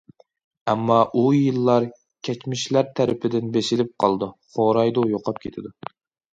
[0.71, 1.85] ئەمما، ئۇ يىللار،
[2.29, 5.75] كەچمىشلەر تەرىپىدىن بېسىلىپ قالىدۇ، خورايدۇ، يوقاپ كېتىدۇ.